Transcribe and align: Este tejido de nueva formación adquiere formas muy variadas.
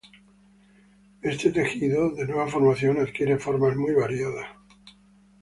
Este 1.21 1.51
tejido 1.51 2.09
de 2.15 2.25
nueva 2.25 2.47
formación 2.47 2.97
adquiere 2.97 3.37
formas 3.37 3.77
muy 3.77 3.93
variadas. 3.93 4.47